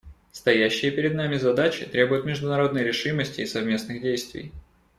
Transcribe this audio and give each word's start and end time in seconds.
Стоящие 0.31 0.89
перед 0.89 1.13
нами 1.13 1.35
задачи 1.35 1.85
требуют 1.85 2.25
международной 2.25 2.83
решимости 2.83 3.41
и 3.41 3.45
совместных 3.45 4.01
действий. 4.01 4.51